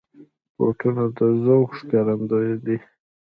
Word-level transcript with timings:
بوټونه 0.55 1.03
د 1.17 1.19
ذوق 1.43 1.69
ښکارندوی 1.77 2.51
دي. 2.65 2.77